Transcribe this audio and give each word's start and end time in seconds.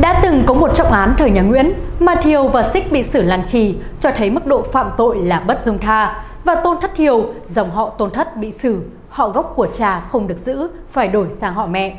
Đã 0.00 0.20
từng 0.22 0.44
có 0.46 0.54
một 0.54 0.74
trọng 0.74 0.92
án 0.92 1.14
thời 1.18 1.30
nhà 1.30 1.42
Nguyễn 1.42 1.72
mà 2.00 2.14
Thiều 2.14 2.48
và 2.48 2.62
Xích 2.62 2.92
bị 2.92 3.02
xử 3.02 3.22
làng 3.22 3.46
trì 3.46 3.76
cho 4.00 4.10
thấy 4.10 4.30
mức 4.30 4.46
độ 4.46 4.62
phạm 4.62 4.90
tội 4.96 5.18
là 5.18 5.40
bất 5.40 5.64
dung 5.64 5.78
tha 5.78 6.24
và 6.44 6.54
Tôn 6.54 6.80
Thất 6.80 6.90
Thiều, 6.96 7.34
dòng 7.44 7.70
họ 7.70 7.90
Tôn 7.90 8.10
Thất 8.10 8.36
bị 8.36 8.50
xử, 8.50 8.82
họ 9.08 9.28
gốc 9.28 9.52
của 9.56 9.66
cha 9.66 10.00
không 10.00 10.28
được 10.28 10.38
giữ, 10.38 10.68
phải 10.90 11.08
đổi 11.08 11.28
sang 11.28 11.54
họ 11.54 11.66
mẹ. 11.66 11.96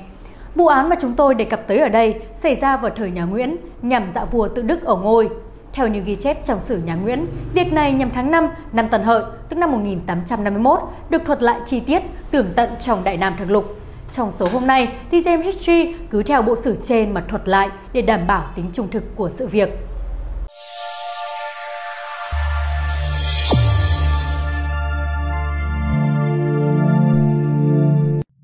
Vụ 0.56 0.68
án 0.68 0.90
mà 0.90 0.96
chúng 1.02 1.14
tôi 1.14 1.36
đề 1.36 1.46
cập 1.46 1.68
tới 1.68 1.78
ở 1.78 1.90
đây 1.90 2.16
xảy 2.36 2.56
ra 2.56 2.78
vào 2.78 2.92
thời 2.96 3.12
nhà 3.12 3.24
Nguyễn 3.24 3.56
nhằm 3.82 4.12
dạ 4.16 4.26
vua 4.26 4.48
tự 4.48 4.62
Đức 4.62 4.84
ở 4.86 4.96
ngôi. 4.96 5.30
Theo 5.74 5.88
như 5.88 6.00
ghi 6.00 6.16
chép 6.16 6.46
trong 6.46 6.60
sử 6.60 6.82
nhà 6.86 6.96
Nguyễn, 6.96 7.26
việc 7.54 7.74
này 7.74 7.94
nhằm 7.94 8.10
tháng 8.16 8.32
5 8.32 8.48
năm 8.72 8.90
Tân 8.90 9.04
Hợi, 9.04 9.24
tức 9.50 9.58
năm 9.58 9.72
1851, 9.72 10.80
được 11.10 11.22
thuật 11.26 11.44
lại 11.44 11.60
chi 11.66 11.80
tiết, 11.80 12.04
tưởng 12.32 12.48
tận 12.56 12.70
trong 12.80 13.04
Đại 13.04 13.18
Nam 13.18 13.34
Thực 13.40 13.52
Lục. 13.52 13.83
Trong 14.14 14.32
số 14.32 14.46
hôm 14.52 14.68
nay 14.68 14.98
thì 15.12 15.20
James 15.20 15.42
History 15.42 15.96
cứ 16.10 16.24
theo 16.24 16.42
bộ 16.42 16.56
sử 16.56 16.76
trên 16.84 17.14
mà 17.14 17.26
thuật 17.30 17.48
lại 17.48 17.70
để 17.94 18.02
đảm 18.02 18.28
bảo 18.28 18.54
tính 18.56 18.66
trung 18.74 18.88
thực 18.92 19.04
của 19.16 19.30
sự 19.30 19.48
việc. 19.48 19.70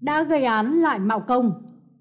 Đã 0.01 0.23
gây 0.23 0.43
án 0.43 0.81
lại 0.81 0.99
mạo 0.99 1.19
công. 1.19 1.51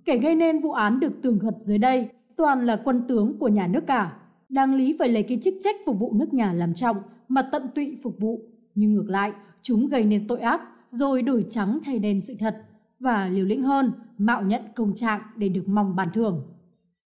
Kẻ 0.05 0.16
gây 0.16 0.35
nên 0.35 0.60
vụ 0.60 0.73
án 0.73 1.01
được 1.01 1.12
tường 1.23 1.38
thuật 1.38 1.55
dưới 1.59 1.79
đây 1.79 2.09
toàn 2.37 2.66
là 2.66 2.80
quân 2.85 3.05
tướng 3.09 3.38
của 3.38 3.48
nhà 3.48 3.66
nước 3.66 3.87
cả. 3.87 4.12
Đáng 4.48 4.74
lý 4.74 4.96
phải 4.98 5.09
lấy 5.09 5.23
cái 5.23 5.38
chức 5.43 5.55
trách 5.60 5.77
phục 5.87 5.98
vụ 5.98 6.12
nước 6.12 6.35
nhà 6.35 6.52
làm 6.52 6.74
trọng 6.74 6.96
mà 7.29 7.43
tận 7.52 7.69
tụy 7.74 7.96
phục 8.02 8.15
vụ. 8.19 8.41
Nhưng 8.74 8.95
ngược 8.95 9.09
lại, 9.09 9.32
chúng 9.62 9.88
gây 9.88 10.05
nên 10.05 10.29
tội 10.29 10.41
ác 10.41 10.60
rồi 10.91 11.23
đổi 11.23 11.45
trắng 11.48 11.79
thay 11.85 11.98
đen 11.98 12.21
sự 12.21 12.35
thật 12.41 12.57
và 13.01 13.29
liều 13.29 13.45
lĩnh 13.45 13.62
hơn, 13.62 13.93
mạo 14.19 14.43
nhận 14.43 14.62
công 14.75 14.95
trạng 14.95 15.20
để 15.37 15.48
được 15.48 15.69
mong 15.69 15.97
bàn 15.97 16.09
thưởng. 16.15 16.43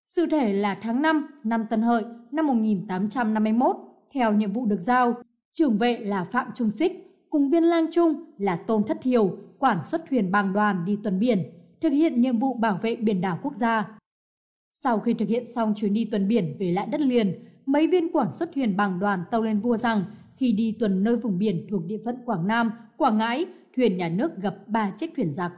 Sự 0.05 0.27
thể 0.31 0.53
là 0.53 0.79
tháng 0.83 1.03
5 1.03 1.27
năm 1.45 1.67
Tân 1.71 1.83
Hợi 1.83 2.05
năm 2.31 2.47
1851, 2.47 3.77
theo 4.15 4.33
nhiệm 4.33 4.53
vụ 4.53 4.67
được 4.67 4.81
giao, 4.81 5.15
trưởng 5.53 5.79
vệ 5.79 5.99
là 5.99 6.25
Phạm 6.25 6.47
Trung 6.55 6.71
Xích, 6.71 7.25
cùng 7.31 7.51
viên 7.51 7.65
lang 7.65 7.87
trung 7.93 8.25
là 8.39 8.57
Tôn 8.57 8.85
Thất 8.85 8.99
Thiều, 9.03 9.37
quản 9.59 9.83
xuất 9.83 10.05
thuyền 10.11 10.33
bàng 10.33 10.53
đoàn 10.53 10.85
đi 10.85 10.99
tuần 11.05 11.19
biển, 11.19 11.43
thực 11.81 11.91
hiện 11.91 12.21
nhiệm 12.21 12.39
vụ 12.39 12.55
bảo 12.55 12.79
vệ 12.83 12.97
biển 12.97 13.21
đảo 13.21 13.39
quốc 13.43 13.55
gia. 13.55 13.99
Sau 14.71 15.01
khi 15.01 15.15
thực 15.15 15.29
hiện 15.29 15.45
xong 15.55 15.75
chuyến 15.77 15.95
đi 15.95 16.09
tuần 16.11 16.29
biển 16.29 16.57
về 16.59 16.73
lại 16.73 16.87
đất 16.87 17.01
liền, 17.01 17.45
mấy 17.67 17.87
viên 17.87 18.13
quản 18.13 18.33
xuất 18.33 18.51
thuyền 18.55 18.77
bằng 18.77 18.99
đoàn 18.99 19.25
tâu 19.31 19.43
lên 19.43 19.61
vua 19.61 19.77
rằng 19.77 20.05
khi 20.37 20.53
đi 20.53 20.77
tuần 20.79 21.05
nơi 21.05 21.17
vùng 21.17 21.39
biển 21.39 21.67
thuộc 21.71 21.85
địa 21.87 21.99
phận 22.05 22.17
Quảng 22.25 22.47
Nam, 22.47 22.71
Quảng 22.97 23.19
Ngãi, 23.19 23.47
thuyền 23.77 23.97
nhà 23.97 24.09
nước 24.09 24.37
gặp 24.37 24.55
ba 24.67 24.93
chiếc 24.97 25.11
thuyền 25.17 25.33
giặc. 25.33 25.53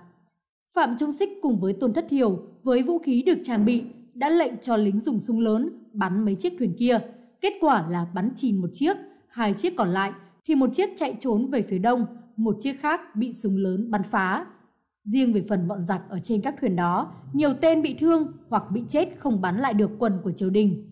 Phạm 0.75 0.97
Trung 0.99 1.13
Xích 1.13 1.29
cùng 1.43 1.61
với 1.61 1.73
Tôn 1.73 1.93
Thất 1.93 2.11
Hiểu 2.11 2.39
với 2.63 2.83
vũ 2.83 2.99
khí 2.99 3.23
được 3.27 3.39
trang 3.45 3.65
bị 3.65 3.85
đã 4.15 4.29
lệnh 4.29 4.53
cho 4.61 4.77
lính 4.77 5.01
dùng 5.01 5.21
súng 5.21 5.41
lớn 5.41 5.71
bắn 5.93 6.25
mấy 6.25 6.35
chiếc 6.35 6.53
thuyền 6.59 6.75
kia. 6.79 6.99
Kết 7.41 7.53
quả 7.61 7.87
là 7.91 8.07
bắn 8.15 8.31
chìm 8.35 8.61
một 8.61 8.71
chiếc, 8.73 8.97
hai 9.29 9.55
chiếc 9.55 9.77
còn 9.77 9.89
lại 9.89 10.13
thì 10.47 10.55
một 10.55 10.71
chiếc 10.73 10.91
chạy 10.97 11.17
trốn 11.21 11.51
về 11.51 11.63
phía 11.69 11.79
đông, 11.79 12.07
một 12.37 12.57
chiếc 12.61 12.81
khác 12.81 13.17
bị 13.17 13.33
súng 13.33 13.57
lớn 13.57 13.91
bắn 13.91 14.03
phá. 14.03 14.47
Riêng 15.03 15.33
về 15.33 15.43
phần 15.49 15.69
bọn 15.69 15.81
giặc 15.81 16.03
ở 16.09 16.21
trên 16.23 16.41
các 16.41 16.55
thuyền 16.61 16.77
đó, 16.77 17.13
nhiều 17.33 17.55
tên 17.61 17.83
bị 17.83 17.95
thương 18.01 18.33
hoặc 18.49 18.63
bị 18.71 18.83
chết 18.89 19.09
không 19.19 19.41
bắn 19.41 19.59
lại 19.59 19.75
được 19.75 19.91
quần 19.99 20.19
của 20.25 20.33
triều 20.33 20.51
đình. 20.51 20.91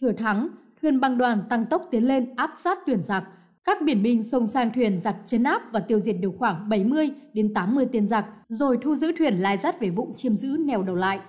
Thừa 0.00 0.12
thắng, 0.12 0.48
thuyền 0.82 1.00
băng 1.00 1.18
đoàn 1.18 1.42
tăng 1.50 1.66
tốc 1.66 1.88
tiến 1.90 2.08
lên 2.08 2.34
áp 2.36 2.50
sát 2.56 2.78
thuyền 2.86 3.00
giặc, 3.00 3.24
các 3.70 3.82
biển 3.82 4.02
binh 4.02 4.22
xông 4.22 4.46
sang 4.46 4.70
thuyền 4.74 4.98
giặc 4.98 5.16
chấn 5.26 5.42
áp 5.42 5.62
và 5.72 5.80
tiêu 5.80 5.98
diệt 5.98 6.16
được 6.20 6.30
khoảng 6.38 6.68
70 6.68 7.10
đến 7.32 7.54
80 7.54 7.86
tên 7.92 8.08
giặc, 8.08 8.26
rồi 8.48 8.78
thu 8.82 8.94
giữ 8.94 9.12
thuyền 9.18 9.34
lai 9.34 9.56
dắt 9.56 9.80
về 9.80 9.90
vụ 9.90 10.14
chiêm 10.16 10.34
giữ 10.34 10.56
neo 10.66 10.82
đầu 10.82 10.96
lại. 10.96 11.20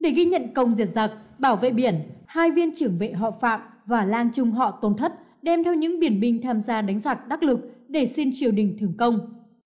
Để 0.00 0.10
ghi 0.10 0.24
nhận 0.24 0.54
công 0.54 0.74
diệt 0.74 0.88
giặc, 0.88 1.10
bảo 1.38 1.56
vệ 1.56 1.70
biển, 1.70 1.94
hai 2.26 2.50
viên 2.50 2.74
trưởng 2.74 2.98
vệ 2.98 3.12
họ 3.12 3.30
Phạm 3.30 3.60
và 3.86 4.04
lang 4.04 4.30
trung 4.34 4.50
họ 4.52 4.78
Tôn 4.82 4.96
Thất 4.96 5.12
đem 5.42 5.64
theo 5.64 5.74
những 5.74 6.00
biển 6.00 6.20
binh 6.20 6.42
tham 6.42 6.60
gia 6.60 6.82
đánh 6.82 6.98
giặc 6.98 7.28
đắc 7.28 7.42
lực 7.42 7.60
để 7.88 8.06
xin 8.06 8.30
triều 8.32 8.50
đình 8.50 8.76
thưởng 8.80 8.96
công. 8.98 9.18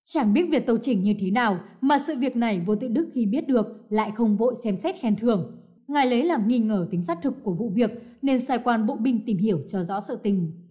Chẳng 0.05 0.33
biết 0.33 0.47
việc 0.51 0.67
tàu 0.67 0.77
chỉnh 0.83 1.03
như 1.03 1.15
thế 1.21 1.31
nào 1.31 1.61
mà 1.81 1.99
sự 1.99 2.17
việc 2.19 2.37
này 2.37 2.61
vô 2.67 2.75
tự 2.77 2.89
đức 2.89 3.09
khi 3.15 3.27
biết 3.27 3.49
được 3.49 3.67
lại 3.89 4.13
không 4.17 4.37
vội 4.37 4.55
xem 4.65 4.77
xét 4.77 4.95
khen 5.01 5.17
thưởng. 5.17 5.57
Ngài 5.89 6.07
lấy 6.07 6.25
làm 6.25 6.49
nghi 6.49 6.59
ngờ 6.59 6.89
tính 6.91 7.03
xác 7.03 7.23
thực 7.23 7.35
của 7.43 7.55
vụ 7.55 7.73
việc 7.75 7.91
nên 8.23 8.41
sai 8.41 8.59
quan 8.59 8.87
bộ 8.87 8.97
binh 8.97 9.25
tìm 9.27 9.39
hiểu 9.39 9.59
cho 9.69 9.83
rõ 9.83 10.01
sự 10.01 10.19
tình 10.23 10.68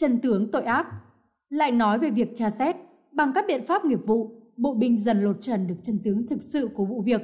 chân 0.00 0.18
tướng 0.18 0.50
tội 0.50 0.62
ác. 0.62 0.86
Lại 1.50 1.70
nói 1.70 1.98
về 1.98 2.10
việc 2.10 2.32
tra 2.36 2.50
xét, 2.50 2.76
bằng 3.12 3.32
các 3.34 3.44
biện 3.48 3.66
pháp 3.66 3.84
nghiệp 3.84 4.06
vụ, 4.06 4.30
bộ 4.56 4.74
binh 4.74 4.98
dần 4.98 5.22
lột 5.22 5.36
trần 5.40 5.66
được 5.66 5.74
chân 5.82 5.98
tướng 6.04 6.26
thực 6.26 6.42
sự 6.42 6.68
của 6.74 6.84
vụ 6.84 7.02
việc. 7.02 7.20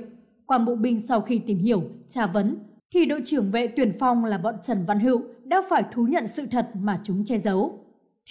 Quan 0.47 0.65
bộ 0.65 0.77
binh 0.77 1.01
sau 1.01 1.21
khi 1.21 1.39
tìm 1.39 1.59
hiểu, 1.59 1.83
tra 2.09 2.27
vấn, 2.27 2.57
thì 2.95 3.05
đội 3.05 3.23
trưởng 3.25 3.51
vệ 3.51 3.67
tuyển 3.67 3.93
phong 4.01 4.25
là 4.25 4.39
bọn 4.39 4.55
Trần 4.63 4.85
Văn 4.87 5.01
Hữu 5.01 5.23
đã 5.45 5.63
phải 5.71 5.85
thú 5.93 6.07
nhận 6.07 6.27
sự 6.27 6.47
thật 6.47 6.71
mà 6.75 7.01
chúng 7.05 7.25
che 7.25 7.39
giấu. 7.39 7.79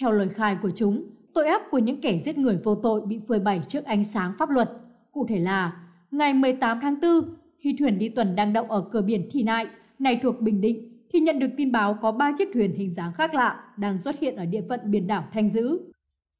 Theo 0.00 0.12
lời 0.12 0.28
khai 0.28 0.56
của 0.62 0.70
chúng, 0.70 1.04
tội 1.34 1.46
ác 1.46 1.62
của 1.70 1.78
những 1.78 2.00
kẻ 2.00 2.18
giết 2.18 2.38
người 2.38 2.58
vô 2.64 2.74
tội 2.74 3.00
bị 3.06 3.20
phơi 3.28 3.38
bày 3.38 3.62
trước 3.68 3.84
ánh 3.84 4.04
sáng 4.04 4.32
pháp 4.38 4.50
luật. 4.50 4.70
Cụ 5.12 5.26
thể 5.28 5.38
là, 5.38 5.76
ngày 6.10 6.34
18 6.34 6.78
tháng 6.82 7.00
4, 7.00 7.10
khi 7.58 7.76
thuyền 7.78 7.98
đi 7.98 8.08
tuần 8.08 8.36
đang 8.36 8.52
đậu 8.52 8.64
ở 8.64 8.84
cửa 8.92 9.02
biển 9.02 9.28
Thị 9.32 9.42
Nại, 9.42 9.66
này 9.98 10.20
thuộc 10.22 10.40
Bình 10.40 10.60
Định, 10.60 10.93
thì 11.14 11.20
nhận 11.20 11.38
được 11.38 11.50
tin 11.56 11.72
báo 11.72 11.98
có 12.02 12.12
3 12.12 12.32
chiếc 12.38 12.48
thuyền 12.54 12.72
hình 12.76 12.90
dáng 12.90 13.12
khác 13.12 13.34
lạ 13.34 13.64
đang 13.76 14.02
xuất 14.02 14.20
hiện 14.20 14.36
ở 14.36 14.44
địa 14.44 14.62
phận 14.68 14.80
biển 14.84 15.06
đảo 15.06 15.24
Thanh 15.32 15.48
Dữ. 15.48 15.78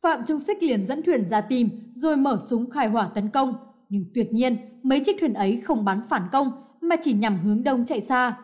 Phạm 0.02 0.20
Trung 0.26 0.38
Xích 0.38 0.62
liền 0.62 0.84
dẫn 0.84 1.02
thuyền 1.02 1.24
ra 1.24 1.40
tìm 1.40 1.68
rồi 1.92 2.16
mở 2.16 2.38
súng 2.48 2.70
khai 2.70 2.88
hỏa 2.88 3.08
tấn 3.14 3.28
công. 3.28 3.54
Nhưng 3.88 4.04
tuyệt 4.14 4.32
nhiên, 4.32 4.56
mấy 4.82 5.00
chiếc 5.00 5.16
thuyền 5.20 5.34
ấy 5.34 5.60
không 5.64 5.84
bắn 5.84 6.00
phản 6.08 6.22
công 6.32 6.50
mà 6.80 6.96
chỉ 7.02 7.12
nhằm 7.12 7.40
hướng 7.44 7.64
đông 7.64 7.84
chạy 7.84 8.00
xa. 8.00 8.36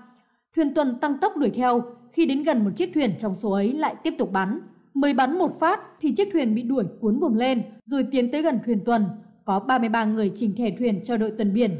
Thuyền 0.57 0.75
tuần 0.75 0.99
tăng 1.01 1.19
tốc 1.19 1.37
đuổi 1.37 1.51
theo, 1.51 1.83
khi 2.13 2.27
đến 2.27 2.43
gần 2.43 2.65
một 2.65 2.71
chiếc 2.77 2.91
thuyền 2.95 3.15
trong 3.19 3.35
số 3.35 3.51
ấy 3.51 3.73
lại 3.73 3.95
tiếp 4.03 4.15
tục 4.19 4.33
bắn. 4.33 4.61
Mới 4.95 5.15
bắn 5.15 5.39
một 5.39 5.61
phát 5.61 5.81
thì 6.01 6.13
chiếc 6.13 6.29
thuyền 6.33 6.55
bị 6.55 6.63
đuổi 6.63 6.85
cuốn 7.01 7.21
buồm 7.21 7.35
lên 7.35 7.63
rồi 7.85 8.07
tiến 8.11 8.33
tới 8.33 8.43
gần 8.43 8.59
thuyền 8.67 8.81
tuần. 8.85 9.07
Có 9.45 9.61
33 9.61 10.05
người 10.05 10.33
trình 10.35 10.55
thẻ 10.57 10.71
thuyền 10.79 11.01
cho 11.05 11.17
đội 11.17 11.31
tuần 11.31 11.55
biển. 11.55 11.71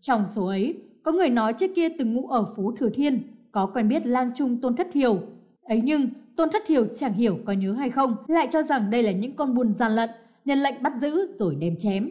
Trong 0.00 0.24
số 0.26 0.46
ấy, 0.46 0.82
có 1.02 1.12
người 1.12 1.28
nói 1.28 1.52
chiếc 1.52 1.74
kia 1.74 1.88
từng 1.98 2.14
ngụ 2.14 2.28
ở 2.28 2.44
phố 2.56 2.74
Thừa 2.78 2.90
Thiên, 2.94 3.22
có 3.52 3.66
quen 3.66 3.88
biết 3.88 4.06
lang 4.06 4.30
trung 4.36 4.60
Tôn 4.60 4.76
Thất 4.76 4.88
Thiều. 4.92 5.22
Ấy 5.62 5.80
nhưng 5.84 6.08
Tôn 6.36 6.50
Thất 6.50 6.62
Thiều 6.66 6.86
chẳng 6.96 7.12
hiểu 7.12 7.38
có 7.46 7.52
nhớ 7.52 7.72
hay 7.72 7.90
không, 7.90 8.16
lại 8.26 8.48
cho 8.50 8.62
rằng 8.62 8.90
đây 8.90 9.02
là 9.02 9.12
những 9.12 9.36
con 9.36 9.54
buôn 9.54 9.74
gian 9.74 9.92
lận, 9.92 10.10
nhân 10.44 10.58
lệnh 10.58 10.82
bắt 10.82 10.92
giữ 11.00 11.32
rồi 11.38 11.54
đem 11.54 11.76
chém. 11.78 12.10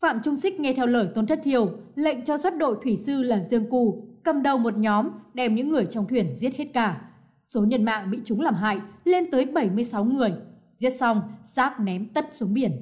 Phạm 0.00 0.20
Trung 0.22 0.36
Xích 0.36 0.60
nghe 0.60 0.72
theo 0.72 0.86
lời 0.86 1.08
Tôn 1.14 1.26
Thất 1.26 1.40
Thiều, 1.44 1.70
lệnh 1.94 2.24
cho 2.24 2.38
xuất 2.38 2.58
đội 2.58 2.76
thủy 2.84 2.96
sư 2.96 3.22
là 3.22 3.40
Dương 3.40 3.70
Cù, 3.70 4.08
cầm 4.24 4.42
đầu 4.42 4.58
một 4.58 4.76
nhóm 4.76 5.08
đem 5.34 5.54
những 5.54 5.68
người 5.68 5.86
trong 5.90 6.06
thuyền 6.08 6.34
giết 6.34 6.56
hết 6.56 6.66
cả. 6.74 7.00
Số 7.42 7.64
nhân 7.64 7.84
mạng 7.84 8.10
bị 8.10 8.18
chúng 8.24 8.40
làm 8.40 8.54
hại 8.54 8.80
lên 9.04 9.30
tới 9.30 9.44
76 9.44 10.04
người. 10.04 10.32
Giết 10.76 10.90
xong, 10.90 11.20
xác 11.44 11.80
ném 11.80 12.08
tất 12.08 12.34
xuống 12.34 12.54
biển. 12.54 12.72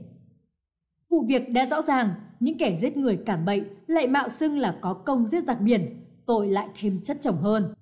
Vụ 1.11 1.25
việc 1.29 1.51
đã 1.51 1.67
rõ 1.67 1.83
ràng, 1.83 2.15
những 2.41 2.59
kẻ 2.59 2.77
giết 2.77 2.97
người 2.97 3.17
cản 3.17 3.45
bậy 3.45 3.65
lại 3.87 4.07
mạo 4.07 4.29
xưng 4.29 4.59
là 4.59 4.77
có 4.81 4.95
công 4.95 5.25
giết 5.25 5.45
giặc 5.45 5.61
biển, 5.61 6.02
tội 6.27 6.49
lại 6.49 6.69
thêm 6.81 7.01
chất 7.03 7.17
chồng 7.21 7.37
hơn. 7.37 7.75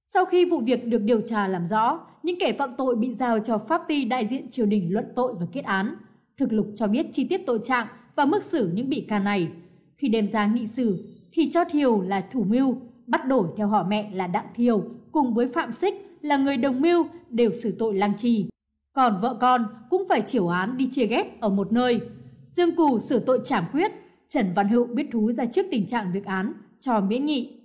Sau 0.00 0.24
khi 0.24 0.44
vụ 0.44 0.60
việc 0.60 0.86
được 0.86 1.02
điều 1.02 1.20
tra 1.20 1.48
làm 1.48 1.66
rõ, 1.66 2.00
những 2.22 2.36
kẻ 2.40 2.52
phạm 2.52 2.70
tội 2.78 2.96
bị 2.96 3.12
giao 3.12 3.38
cho 3.38 3.58
pháp 3.58 3.82
ty 3.88 4.04
đại 4.04 4.26
diện 4.26 4.50
triều 4.50 4.66
đình 4.66 4.92
luận 4.92 5.04
tội 5.16 5.34
và 5.40 5.46
kết 5.52 5.64
án. 5.64 5.96
Thực 6.38 6.52
lục 6.52 6.66
cho 6.74 6.86
biết 6.86 7.06
chi 7.12 7.26
tiết 7.28 7.46
tội 7.46 7.60
trạng 7.64 7.86
và 8.16 8.24
mức 8.24 8.44
xử 8.44 8.70
những 8.74 8.88
bị 8.88 9.00
can 9.00 9.24
này. 9.24 9.48
Khi 9.96 10.08
đem 10.08 10.26
ra 10.26 10.46
nghị 10.46 10.66
xử, 10.66 11.04
thì 11.32 11.50
cho 11.50 11.64
Thiều 11.64 12.00
là 12.00 12.20
thủ 12.20 12.44
mưu, 12.44 12.76
bắt 13.06 13.26
đổi 13.26 13.48
theo 13.56 13.68
họ 13.68 13.86
mẹ 13.88 14.10
là 14.14 14.26
Đặng 14.26 14.46
Thiều, 14.54 14.84
cùng 15.12 15.34
với 15.34 15.48
Phạm 15.48 15.72
Xích 15.72 15.94
là 16.22 16.36
người 16.36 16.56
đồng 16.56 16.80
mưu 16.80 17.06
đều 17.30 17.52
xử 17.52 17.74
tội 17.78 17.94
lang 17.94 18.12
trì. 18.16 18.46
Còn 18.92 19.20
vợ 19.20 19.36
con 19.40 19.66
cũng 19.90 20.02
phải 20.08 20.20
chịu 20.20 20.48
án 20.48 20.76
đi 20.76 20.88
chia 20.90 21.06
ghép 21.06 21.40
ở 21.40 21.48
một 21.48 21.72
nơi. 21.72 22.00
Dương 22.46 22.76
Cù 22.76 22.98
xử 22.98 23.18
tội 23.18 23.40
trảm 23.44 23.64
quyết, 23.72 23.92
Trần 24.28 24.46
Văn 24.54 24.68
Hữu 24.68 24.84
biết 24.86 25.06
thú 25.12 25.32
ra 25.32 25.46
trước 25.46 25.66
tình 25.70 25.86
trạng 25.86 26.12
việc 26.12 26.24
án, 26.24 26.52
cho 26.80 27.00
miễn 27.00 27.26
nghị 27.26 27.59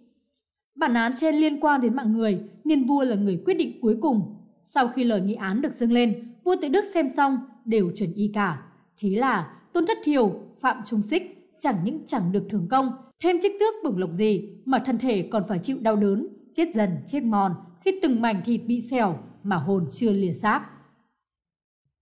Bản 0.75 0.93
án 0.93 1.13
trên 1.17 1.35
liên 1.35 1.59
quan 1.59 1.81
đến 1.81 1.95
mạng 1.95 2.13
người 2.13 2.39
nên 2.63 2.85
vua 2.85 3.03
là 3.03 3.15
người 3.15 3.41
quyết 3.45 3.53
định 3.53 3.79
cuối 3.81 3.97
cùng. 4.01 4.35
Sau 4.63 4.87
khi 4.87 5.03
lời 5.03 5.21
nghị 5.21 5.33
án 5.33 5.61
được 5.61 5.73
dâng 5.73 5.91
lên, 5.91 6.33
vua 6.43 6.55
tự 6.61 6.67
Đức 6.67 6.85
xem 6.93 7.09
xong 7.09 7.37
đều 7.65 7.91
chuẩn 7.95 8.13
y 8.13 8.31
cả. 8.33 8.61
Thế 8.99 9.09
là 9.09 9.51
Tôn 9.73 9.85
Thất 9.85 9.97
Thiều, 10.03 10.39
Phạm 10.61 10.77
Trung 10.85 11.01
Xích 11.01 11.55
chẳng 11.59 11.75
những 11.83 11.99
chẳng 12.05 12.31
được 12.31 12.43
thưởng 12.49 12.67
công, 12.69 12.91
thêm 13.23 13.35
chức 13.43 13.51
tước 13.59 13.73
bổng 13.83 13.97
lộc 13.97 14.11
gì 14.11 14.49
mà 14.65 14.83
thân 14.85 14.97
thể 14.97 15.29
còn 15.31 15.43
phải 15.47 15.59
chịu 15.63 15.77
đau 15.81 15.95
đớn, 15.95 16.27
chết 16.53 16.73
dần 16.73 16.89
chết 17.05 17.23
mòn 17.23 17.55
khi 17.85 17.99
từng 18.01 18.21
mảnh 18.21 18.41
thịt 18.45 18.61
bị 18.65 18.81
xẻo 18.81 19.17
mà 19.43 19.55
hồn 19.55 19.85
chưa 19.91 20.11
lìa 20.11 20.33
xác. 20.33 20.65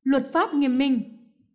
Luật 0.03 0.33
pháp 0.33 0.53
nghiêm 0.53 0.77
minh 0.77 1.01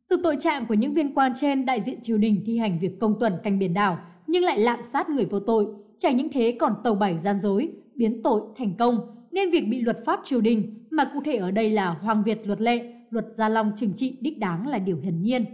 Từ 0.08 0.20
tội 0.22 0.36
trạng 0.40 0.66
của 0.66 0.74
những 0.74 0.94
viên 0.94 1.14
quan 1.14 1.32
trên 1.36 1.66
đại 1.66 1.80
diện 1.80 1.98
triều 2.02 2.18
đình 2.18 2.42
thi 2.46 2.58
hành 2.58 2.78
việc 2.78 3.00
công 3.00 3.14
tuần 3.20 3.32
canh 3.42 3.58
biển 3.58 3.74
đảo 3.74 3.98
nhưng 4.26 4.44
lại 4.44 4.58
lạm 4.60 4.80
sát 4.82 5.08
người 5.08 5.24
vô 5.24 5.40
tội, 5.40 5.66
chẳng 5.98 6.16
những 6.16 6.28
thế 6.32 6.56
còn 6.60 6.74
tàu 6.84 6.94
bảy 6.94 7.18
gian 7.18 7.38
dối, 7.38 7.72
biến 7.94 8.22
tội 8.22 8.42
thành 8.56 8.74
công, 8.78 8.98
nên 9.30 9.50
việc 9.50 9.64
bị 9.70 9.80
luật 9.80 9.98
pháp 10.06 10.20
triều 10.24 10.40
đình, 10.40 10.86
mà 10.90 11.10
cụ 11.14 11.20
thể 11.24 11.36
ở 11.36 11.50
đây 11.50 11.70
là 11.70 11.90
Hoàng 11.90 12.22
Việt 12.22 12.46
luật 12.46 12.60
lệ, 12.60 12.94
luật 13.10 13.26
Gia 13.30 13.48
Long 13.48 13.72
trừng 13.76 13.92
trị 13.96 14.18
đích 14.20 14.38
đáng 14.38 14.66
là 14.66 14.78
điều 14.78 14.96
hiển 14.96 15.22
nhiên. 15.22 15.44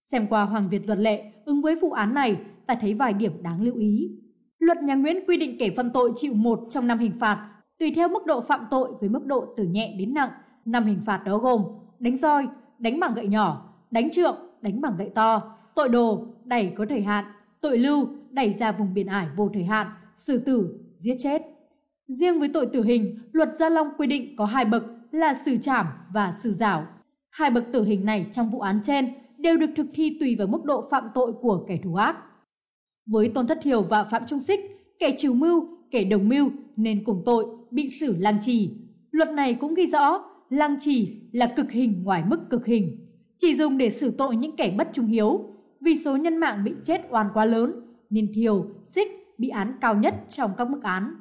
Xem 0.00 0.26
qua 0.26 0.44
Hoàng 0.44 0.68
Việt 0.70 0.86
luật 0.86 0.98
lệ 0.98 1.32
ứng 1.44 1.62
với 1.62 1.76
vụ 1.76 1.90
án 1.90 2.14
này, 2.14 2.36
ta 2.66 2.74
thấy 2.80 2.94
vài 2.94 3.12
điểm 3.12 3.32
đáng 3.42 3.62
lưu 3.62 3.76
ý. 3.76 4.10
Luật 4.58 4.78
nhà 4.82 4.94
Nguyễn 4.94 5.16
quy 5.28 5.36
định 5.36 5.56
kẻ 5.58 5.70
phạm 5.76 5.90
tội 5.90 6.12
chịu 6.14 6.34
một 6.34 6.60
trong 6.70 6.86
năm 6.86 6.98
hình 6.98 7.12
phạt, 7.20 7.48
tùy 7.78 7.92
theo 7.96 8.08
mức 8.08 8.26
độ 8.26 8.40
phạm 8.40 8.66
tội 8.70 8.88
với 9.00 9.08
mức 9.08 9.26
độ 9.26 9.44
từ 9.56 9.64
nhẹ 9.64 9.96
đến 9.98 10.14
nặng. 10.14 10.30
Năm 10.64 10.84
hình 10.84 11.00
phạt 11.06 11.22
đó 11.24 11.38
gồm 11.38 11.62
đánh 11.98 12.16
roi, 12.16 12.46
đánh 12.78 13.00
bằng 13.00 13.14
gậy 13.14 13.26
nhỏ, 13.26 13.74
đánh 13.90 14.10
trượng, 14.10 14.36
đánh 14.60 14.80
bằng 14.80 14.96
gậy 14.98 15.10
to, 15.14 15.58
tội 15.74 15.88
đồ, 15.88 16.26
đẩy 16.44 16.72
có 16.76 16.86
thời 16.88 17.00
hạn, 17.00 17.24
tội 17.60 17.78
lưu, 17.78 18.06
đẩy 18.36 18.52
ra 18.52 18.72
vùng 18.72 18.94
biển 18.94 19.06
ải 19.06 19.26
vô 19.36 19.50
thời 19.54 19.64
hạn, 19.64 19.86
xử 20.14 20.38
tử, 20.38 20.78
giết 20.94 21.16
chết. 21.18 21.42
Riêng 22.08 22.38
với 22.38 22.48
tội 22.48 22.66
tử 22.66 22.82
hình, 22.82 23.18
luật 23.32 23.48
Gia 23.58 23.68
Long 23.68 23.88
quy 23.98 24.06
định 24.06 24.36
có 24.36 24.44
hai 24.44 24.64
bậc 24.64 24.82
là 25.10 25.34
xử 25.34 25.56
trảm 25.56 25.86
và 26.12 26.32
xử 26.32 26.52
giảo. 26.52 26.86
Hai 27.30 27.50
bậc 27.50 27.64
tử 27.72 27.84
hình 27.84 28.04
này 28.04 28.26
trong 28.32 28.50
vụ 28.50 28.60
án 28.60 28.80
trên 28.82 29.08
đều 29.38 29.56
được 29.56 29.70
thực 29.76 29.86
thi 29.94 30.16
tùy 30.20 30.36
vào 30.38 30.46
mức 30.46 30.64
độ 30.64 30.88
phạm 30.90 31.04
tội 31.14 31.32
của 31.40 31.64
kẻ 31.68 31.78
thù 31.84 31.94
ác. 31.94 32.16
Với 33.06 33.28
Tôn 33.28 33.46
Thất 33.46 33.58
Thiều 33.62 33.82
và 33.82 34.04
Phạm 34.04 34.22
Trung 34.26 34.40
Xích, 34.40 34.60
kẻ 34.98 35.14
chủ 35.18 35.34
mưu, 35.34 35.66
kẻ 35.90 36.04
đồng 36.04 36.28
mưu 36.28 36.50
nên 36.76 37.04
cùng 37.04 37.22
tội 37.26 37.44
bị 37.70 37.88
xử 38.00 38.16
lang 38.18 38.38
trì. 38.40 38.70
Luật 39.10 39.28
này 39.28 39.54
cũng 39.54 39.74
ghi 39.74 39.86
rõ 39.86 40.24
lang 40.50 40.76
trì 40.80 41.20
là 41.32 41.46
cực 41.46 41.70
hình 41.70 42.02
ngoài 42.04 42.22
mức 42.26 42.40
cực 42.50 42.66
hình, 42.66 43.06
chỉ 43.38 43.54
dùng 43.54 43.78
để 43.78 43.90
xử 43.90 44.10
tội 44.10 44.36
những 44.36 44.56
kẻ 44.56 44.74
bất 44.78 44.88
trung 44.92 45.06
hiếu. 45.06 45.40
Vì 45.80 45.96
số 45.96 46.16
nhân 46.16 46.36
mạng 46.36 46.64
bị 46.64 46.72
chết 46.84 47.00
oan 47.10 47.26
quá 47.34 47.44
lớn 47.44 47.85
nên 48.10 48.32
Thiều, 48.34 48.66
Xích 48.84 49.08
bị 49.38 49.48
án 49.48 49.78
cao 49.80 49.94
nhất 49.94 50.14
trong 50.28 50.50
các 50.58 50.70
mức 50.70 50.82
án. 50.82 51.14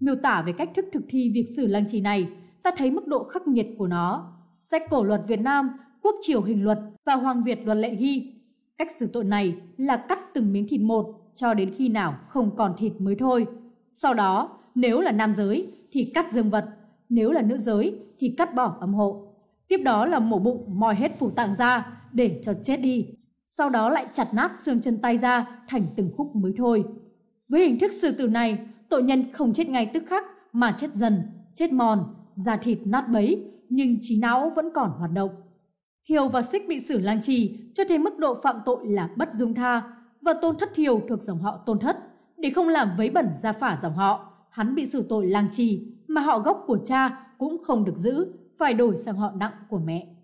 Miêu 0.00 0.14
tả 0.22 0.42
về 0.46 0.52
cách 0.52 0.70
thức 0.76 0.84
thực 0.92 1.02
thi 1.08 1.30
việc 1.34 1.44
xử 1.56 1.66
lăng 1.66 1.84
trì 1.88 2.00
này, 2.00 2.28
ta 2.62 2.70
thấy 2.76 2.90
mức 2.90 3.06
độ 3.06 3.24
khắc 3.24 3.46
nghiệt 3.46 3.66
của 3.78 3.86
nó. 3.86 4.36
Sách 4.58 4.82
cổ 4.90 5.04
luật 5.04 5.22
Việt 5.28 5.40
Nam, 5.40 5.70
Quốc 6.02 6.14
triều 6.20 6.42
hình 6.42 6.64
luật 6.64 6.78
và 7.06 7.14
Hoàng 7.14 7.42
Việt 7.44 7.66
luật 7.66 7.78
lệ 7.78 7.94
ghi 7.94 8.40
Cách 8.80 8.90
xử 8.98 9.06
tội 9.06 9.24
này 9.24 9.56
là 9.76 9.96
cắt 10.08 10.18
từng 10.34 10.52
miếng 10.52 10.68
thịt 10.68 10.80
một 10.80 11.14
cho 11.34 11.54
đến 11.54 11.70
khi 11.76 11.88
nào 11.88 12.18
không 12.28 12.56
còn 12.56 12.74
thịt 12.78 12.92
mới 12.98 13.16
thôi. 13.18 13.46
Sau 13.90 14.14
đó, 14.14 14.58
nếu 14.74 15.00
là 15.00 15.12
nam 15.12 15.32
giới 15.32 15.72
thì 15.92 16.10
cắt 16.14 16.32
dương 16.32 16.50
vật, 16.50 16.64
nếu 17.08 17.32
là 17.32 17.42
nữ 17.42 17.56
giới 17.56 17.98
thì 18.18 18.34
cắt 18.38 18.54
bỏ 18.54 18.76
âm 18.80 18.94
hộ. 18.94 19.34
Tiếp 19.68 19.78
đó 19.84 20.06
là 20.06 20.18
mổ 20.18 20.38
bụng 20.38 20.64
moi 20.68 20.94
hết 20.94 21.18
phủ 21.18 21.30
tạng 21.30 21.54
ra 21.54 22.00
để 22.12 22.40
cho 22.42 22.52
chết 22.62 22.76
đi. 22.76 23.06
Sau 23.52 23.70
đó 23.70 23.90
lại 23.90 24.06
chặt 24.12 24.34
nát 24.34 24.52
xương 24.56 24.80
chân 24.80 24.98
tay 24.98 25.18
ra 25.18 25.46
thành 25.68 25.86
từng 25.96 26.10
khúc 26.16 26.36
mới 26.36 26.52
thôi. 26.56 26.84
Với 27.48 27.60
hình 27.60 27.78
thức 27.78 27.92
xử 27.92 28.12
tử 28.12 28.28
này, 28.28 28.58
tội 28.88 29.02
nhân 29.02 29.32
không 29.32 29.52
chết 29.52 29.68
ngay 29.68 29.90
tức 29.94 30.02
khắc 30.06 30.24
mà 30.52 30.74
chết 30.78 30.92
dần, 30.92 31.22
chết 31.54 31.72
mòn, 31.72 32.14
da 32.36 32.56
thịt 32.56 32.78
nát 32.84 33.08
bấy 33.08 33.44
nhưng 33.68 33.96
trí 34.00 34.20
não 34.20 34.52
vẫn 34.56 34.68
còn 34.74 34.90
hoạt 34.90 35.10
động. 35.12 35.30
Thiều 36.08 36.28
và 36.28 36.42
Xích 36.42 36.68
bị 36.68 36.80
xử 36.80 37.00
lang 37.00 37.22
trì 37.22 37.58
cho 37.74 37.84
thấy 37.88 37.98
mức 37.98 38.18
độ 38.18 38.40
phạm 38.42 38.56
tội 38.66 38.86
là 38.86 39.10
bất 39.16 39.32
dung 39.32 39.54
tha 39.54 39.82
và 40.20 40.32
Tôn 40.42 40.58
Thất 40.58 40.70
Thiều 40.74 41.00
thuộc 41.08 41.22
dòng 41.22 41.38
họ 41.38 41.62
Tôn 41.66 41.78
Thất. 41.78 41.96
Để 42.36 42.50
không 42.50 42.68
làm 42.68 42.90
vấy 42.96 43.10
bẩn 43.10 43.28
gia 43.42 43.52
phả 43.52 43.78
dòng 43.82 43.94
họ, 43.94 44.32
hắn 44.50 44.74
bị 44.74 44.86
xử 44.86 45.06
tội 45.08 45.26
lang 45.26 45.48
trì 45.50 45.94
mà 46.08 46.20
họ 46.20 46.38
gốc 46.38 46.64
của 46.66 46.78
cha 46.84 47.26
cũng 47.38 47.62
không 47.64 47.84
được 47.84 47.96
giữ, 47.96 48.32
phải 48.58 48.74
đổi 48.74 48.96
sang 48.96 49.16
họ 49.16 49.32
nặng 49.36 49.52
của 49.68 49.78
mẹ. 49.78 50.19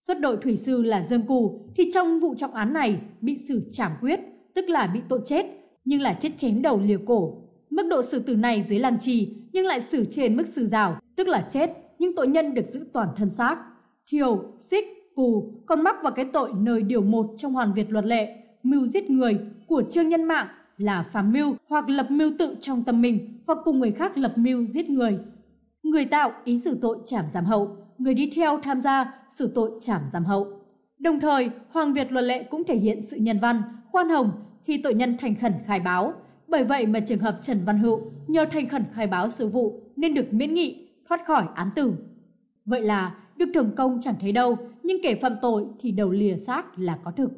Xuất 0.00 0.20
đội 0.20 0.36
thủy 0.42 0.56
sư 0.56 0.82
là 0.82 1.02
Dương 1.02 1.26
Cù 1.26 1.60
thì 1.76 1.90
trong 1.94 2.20
vụ 2.20 2.34
trọng 2.34 2.54
án 2.54 2.72
này 2.72 3.00
bị 3.20 3.38
xử 3.38 3.62
trảm 3.70 3.92
quyết, 4.00 4.20
tức 4.54 4.68
là 4.68 4.86
bị 4.86 5.00
tội 5.08 5.20
chết, 5.24 5.46
nhưng 5.84 6.00
là 6.00 6.14
chết 6.20 6.30
chém 6.36 6.62
đầu 6.62 6.80
liều 6.80 6.98
cổ. 7.06 7.42
Mức 7.70 7.86
độ 7.90 8.02
xử 8.02 8.18
tử 8.18 8.36
này 8.36 8.64
dưới 8.68 8.78
lang 8.78 8.98
trì 9.00 9.34
nhưng 9.52 9.66
lại 9.66 9.80
xử 9.80 10.04
trên 10.04 10.36
mức 10.36 10.46
xử 10.46 10.66
rào, 10.66 10.98
tức 11.16 11.28
là 11.28 11.46
chết, 11.50 11.70
nhưng 11.98 12.14
tội 12.16 12.28
nhân 12.28 12.54
được 12.54 12.64
giữ 12.64 12.86
toàn 12.92 13.08
thân 13.16 13.30
xác. 13.30 13.58
Thiều, 14.10 14.44
Xích 14.58 14.84
Cù 15.14 15.52
còn 15.66 15.82
mắc 15.82 15.96
vào 16.02 16.12
cái 16.12 16.24
tội 16.32 16.50
nơi 16.56 16.82
điều 16.82 17.02
1 17.02 17.34
trong 17.36 17.52
Hoàn 17.52 17.74
Việt 17.74 17.90
luật 17.90 18.04
lệ, 18.04 18.36
mưu 18.62 18.86
giết 18.86 19.10
người 19.10 19.38
của 19.66 19.82
trương 19.90 20.08
nhân 20.08 20.24
mạng 20.24 20.46
là 20.76 21.02
phàm 21.12 21.32
mưu 21.32 21.54
hoặc 21.68 21.88
lập 21.88 22.06
mưu 22.10 22.30
tự 22.38 22.56
trong 22.60 22.84
tâm 22.84 23.02
mình 23.02 23.42
hoặc 23.46 23.58
cùng 23.64 23.80
người 23.80 23.92
khác 23.92 24.18
lập 24.18 24.32
mưu 24.36 24.66
giết 24.66 24.90
người. 24.90 25.18
Người 25.82 26.04
tạo 26.04 26.32
ý 26.44 26.60
xử 26.60 26.78
tội 26.80 26.98
trảm 27.04 27.24
giám 27.28 27.44
hậu, 27.44 27.76
người 27.98 28.14
đi 28.14 28.32
theo 28.36 28.60
tham 28.62 28.80
gia 28.80 29.14
xử 29.38 29.52
tội 29.54 29.70
trảm 29.80 30.00
giám 30.12 30.24
hậu. 30.24 30.46
Đồng 30.98 31.20
thời, 31.20 31.50
Hoàng 31.70 31.94
Việt 31.94 32.12
luật 32.12 32.24
lệ 32.24 32.42
cũng 32.42 32.64
thể 32.64 32.76
hiện 32.76 33.02
sự 33.02 33.16
nhân 33.16 33.38
văn, 33.40 33.62
khoan 33.92 34.08
hồng 34.08 34.30
khi 34.64 34.80
tội 34.82 34.94
nhân 34.94 35.16
thành 35.20 35.34
khẩn 35.34 35.52
khai 35.66 35.80
báo. 35.80 36.12
Bởi 36.48 36.64
vậy 36.64 36.86
mà 36.86 37.00
trường 37.00 37.18
hợp 37.18 37.38
Trần 37.42 37.58
Văn 37.64 37.78
Hữu 37.78 38.00
nhờ 38.26 38.44
thành 38.50 38.68
khẩn 38.68 38.84
khai 38.94 39.06
báo 39.06 39.28
sự 39.28 39.48
vụ 39.48 39.80
nên 39.96 40.14
được 40.14 40.32
miễn 40.32 40.54
nghị, 40.54 40.88
thoát 41.08 41.26
khỏi 41.26 41.44
án 41.54 41.70
tử. 41.76 41.92
Vậy 42.64 42.82
là 42.82 43.14
được 43.36 43.46
thưởng 43.54 43.70
công 43.76 43.98
chẳng 44.00 44.14
thấy 44.20 44.32
đâu, 44.32 44.56
nhưng 44.82 44.96
kẻ 45.02 45.14
phạm 45.14 45.32
tội 45.42 45.64
thì 45.80 45.92
đầu 45.92 46.10
lìa 46.10 46.36
xác 46.36 46.78
là 46.78 46.98
có 47.04 47.10
thực. 47.10 47.30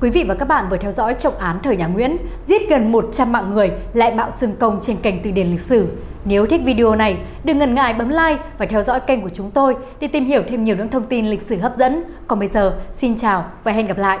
Quý 0.00 0.10
vị 0.10 0.24
và 0.28 0.34
các 0.34 0.44
bạn 0.44 0.66
vừa 0.70 0.76
theo 0.76 0.90
dõi 0.90 1.14
trọng 1.18 1.34
án 1.34 1.58
thời 1.62 1.76
nhà 1.76 1.86
Nguyễn, 1.86 2.16
giết 2.46 2.62
gần 2.68 2.92
100 2.92 3.32
mạng 3.32 3.50
người 3.50 3.70
lại 3.94 4.14
bạo 4.16 4.30
xưng 4.30 4.52
công 4.58 4.78
trên 4.82 4.96
kênh 5.02 5.14
Từ 5.22 5.30
điển 5.30 5.50
lịch 5.50 5.60
sử. 5.60 5.88
Nếu 6.28 6.46
thích 6.46 6.60
video 6.64 6.94
này, 6.94 7.18
đừng 7.44 7.58
ngần 7.58 7.74
ngại 7.74 7.94
bấm 7.94 8.08
like 8.08 8.38
và 8.58 8.66
theo 8.66 8.82
dõi 8.82 9.00
kênh 9.00 9.20
của 9.20 9.28
chúng 9.28 9.50
tôi 9.50 9.76
để 10.00 10.08
tìm 10.08 10.24
hiểu 10.24 10.42
thêm 10.48 10.64
nhiều 10.64 10.76
những 10.76 10.88
thông 10.88 11.06
tin 11.06 11.26
lịch 11.26 11.42
sử 11.42 11.58
hấp 11.58 11.76
dẫn. 11.76 12.04
Còn 12.26 12.38
bây 12.38 12.48
giờ, 12.48 12.78
xin 12.92 13.16
chào 13.18 13.44
và 13.64 13.72
hẹn 13.72 13.86
gặp 13.86 13.98
lại! 13.98 14.18